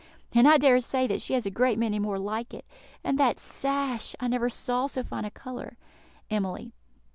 [0.33, 2.65] and I dare say that she has a great many more like it.
[3.03, 4.15] And that sash!
[4.19, 5.77] I never saw so fine a colour."
[6.31, 6.71] _Emily.